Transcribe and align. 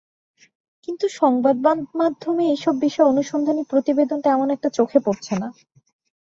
কিন্তু 0.83 1.05
সংবাদমাধ্যমে 1.15 2.43
এসব 2.51 2.75
বিষয়ে 2.81 3.09
অনুসন্ধানী 3.09 3.63
প্রতিবেদন 3.69 4.17
তেমন 4.21 4.47
একটা 4.51 4.69
চোখে 4.69 4.99
পড়ছে 5.05 5.33
না। 5.35 5.47